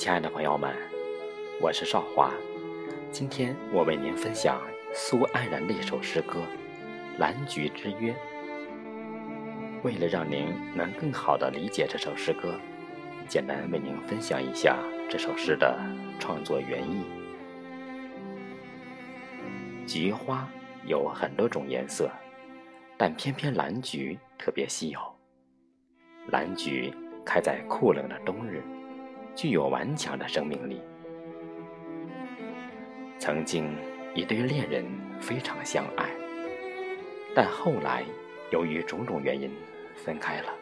[0.00, 0.74] 亲爱的朋友们
[1.60, 2.32] 我是少华。
[3.12, 4.58] 今天我为您分享
[4.94, 6.40] 苏安然的一首诗歌
[7.18, 8.10] 《兰菊之约》。
[9.82, 12.58] 为了让您能更好地理解这首诗歌，
[13.28, 15.78] 简单为您分享一下这首诗的
[16.18, 17.04] 创作原意。
[19.86, 20.48] 菊花
[20.86, 22.10] 有很多种颜色，
[22.96, 24.98] 但偏偏兰菊特别稀有。
[26.28, 26.90] 兰菊
[27.22, 28.62] 开在酷冷的冬日，
[29.34, 30.82] 具有顽强的生命力。
[33.18, 33.76] 曾经，
[34.14, 34.84] 一对恋人
[35.20, 36.08] 非常相爱，
[37.34, 38.04] 但后来
[38.50, 39.50] 由于种种原因
[39.94, 40.52] 分开了。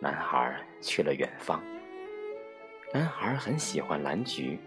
[0.00, 1.62] 男孩去了远方。
[2.94, 4.58] 男孩很喜欢兰菊，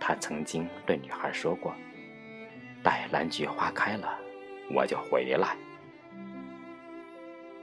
[0.00, 1.74] 他曾经对女孩说过
[2.82, 4.18] ：“待兰菊花开了，
[4.74, 5.56] 我就回来。”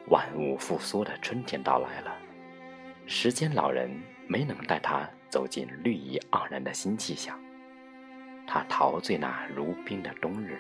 [0.08, 2.16] 万物复苏的春天到来了，
[3.06, 3.92] 时间老人
[4.28, 7.40] 没能带他走进绿意盎然的新气象。
[8.46, 10.58] 他陶醉那如冰的冬日，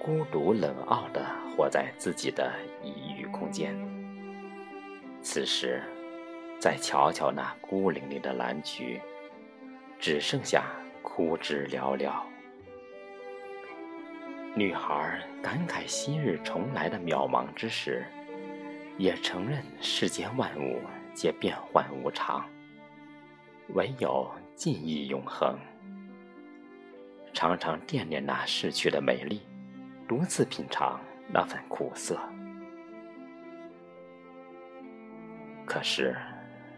[0.00, 1.24] 孤独冷傲地
[1.56, 3.76] 活在自己的异域空间。
[5.20, 5.82] 此时，
[6.58, 9.00] 再瞧瞧那孤零零的蓝菊，
[9.98, 10.64] 只剩下
[11.02, 12.12] 枯枝寥寥。
[14.56, 18.04] 女孩感慨昔日重来的渺茫之时，
[18.98, 20.80] 也承认世间万物
[21.14, 22.44] 皆变幻无常，
[23.74, 25.56] 唯有记忆永恒。
[27.32, 29.40] 常常惦念那逝去的美丽，
[30.08, 31.00] 独自品尝
[31.32, 32.18] 那份苦涩。
[35.64, 36.16] 可是，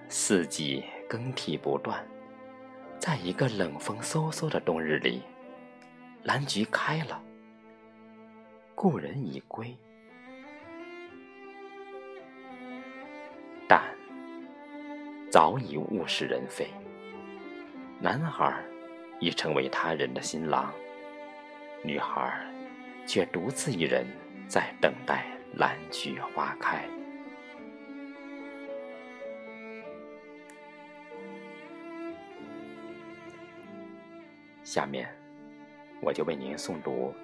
[0.09, 2.07] 四季更替不断，
[2.99, 5.23] 在一个冷风嗖嗖的冬日里，
[6.23, 7.21] 兰菊开了，
[8.75, 9.77] 故人已归，
[15.37, 16.67] 早已物是人非。
[18.01, 18.59] 男孩。
[19.21, 20.73] 已成为他人的新郎，
[21.83, 22.39] 女孩
[23.07, 24.07] 却独自一人
[24.47, 26.85] 在等待兰菊花开。
[34.63, 35.09] 下面，
[36.03, 37.15] 我就为您诵读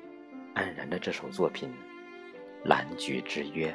[0.55, 1.71] 安然的这首作品
[2.69, 3.71] 《兰菊之约》。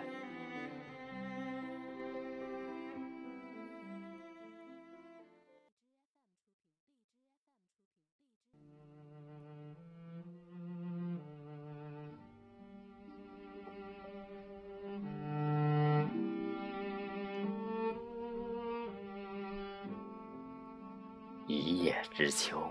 [21.48, 22.62] 一叶知秋，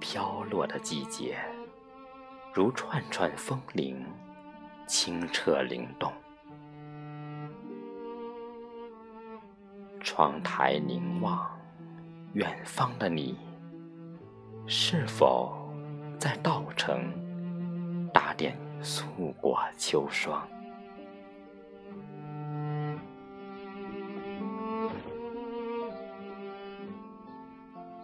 [0.00, 1.38] 飘落的季节，
[2.54, 4.02] 如串串风铃，
[4.86, 6.10] 清澈灵动。
[10.00, 11.46] 窗台凝望，
[12.32, 13.38] 远方的你，
[14.66, 15.70] 是否
[16.18, 17.12] 在稻城
[18.10, 19.04] 打点素
[19.38, 20.48] 裹秋霜？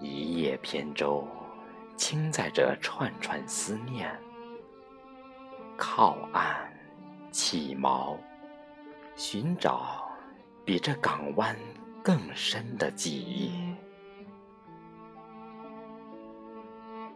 [0.01, 1.29] 一叶扁舟，
[1.95, 4.11] 轻载着串串思念，
[5.77, 6.73] 靠岸
[7.31, 8.17] 起锚，
[9.15, 10.11] 寻找
[10.65, 11.55] 比这港湾
[12.03, 13.75] 更深的记忆。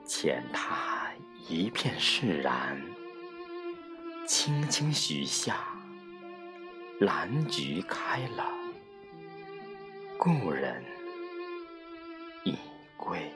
[0.05, 1.11] 浅踏
[1.49, 2.79] 一片释然，
[4.27, 5.57] 轻轻许下，
[7.01, 8.45] 兰菊开了，
[10.19, 10.85] 故人。
[12.97, 13.34] 归